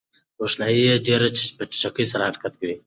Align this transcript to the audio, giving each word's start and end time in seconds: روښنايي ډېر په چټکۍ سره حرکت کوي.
روښنايي 0.39 0.87
ډېر 1.07 1.21
په 1.57 1.63
چټکۍ 1.79 2.05
سره 2.11 2.23
حرکت 2.27 2.53
کوي. 2.59 2.75